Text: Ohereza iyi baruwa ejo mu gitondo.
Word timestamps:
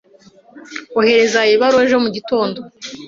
Ohereza 0.99 1.39
iyi 1.47 1.55
baruwa 1.61 1.83
ejo 1.87 1.97
mu 2.03 2.09
gitondo. 2.15 2.59